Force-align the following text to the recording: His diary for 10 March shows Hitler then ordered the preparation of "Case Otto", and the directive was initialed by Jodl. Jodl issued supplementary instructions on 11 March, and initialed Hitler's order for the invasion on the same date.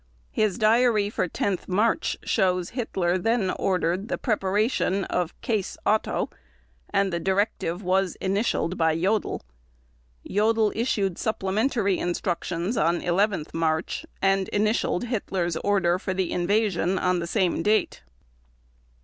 His 0.31 0.57
diary 0.57 1.11
for 1.11 1.27
10 1.27 1.59
March 1.67 2.17
shows 2.23 2.71
Hitler 2.71 3.19
then 3.19 3.51
ordered 3.51 4.07
the 4.07 4.17
preparation 4.17 5.03
of 5.03 5.39
"Case 5.41 5.77
Otto", 5.85 6.31
and 6.89 7.13
the 7.13 7.19
directive 7.19 7.83
was 7.83 8.15
initialed 8.15 8.79
by 8.79 8.95
Jodl. 8.97 9.41
Jodl 10.27 10.71
issued 10.75 11.19
supplementary 11.19 11.99
instructions 11.99 12.77
on 12.77 12.99
11 12.99 13.45
March, 13.53 14.03
and 14.23 14.47
initialed 14.49 15.03
Hitler's 15.03 15.55
order 15.57 15.99
for 15.99 16.15
the 16.15 16.31
invasion 16.31 16.97
on 16.97 17.19
the 17.19 17.27
same 17.27 17.61
date. 17.61 18.01